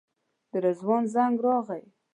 [0.51, 1.83] د رضوان زنګ راغی.